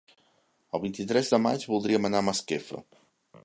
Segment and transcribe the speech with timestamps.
[0.77, 2.83] El vint-i-tres de maig voldríem anar a Masquefa.